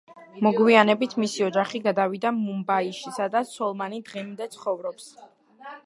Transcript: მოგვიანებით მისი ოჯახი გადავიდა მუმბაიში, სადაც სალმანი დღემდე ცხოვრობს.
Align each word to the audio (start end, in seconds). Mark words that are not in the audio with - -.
მოგვიანებით 0.45 1.11
მისი 1.23 1.45
ოჯახი 1.49 1.81
გადავიდა 1.89 2.33
მუმბაიში, 2.39 3.15
სადაც 3.21 3.55
სალმანი 3.61 4.05
დღემდე 4.11 4.53
ცხოვრობს. 4.57 5.17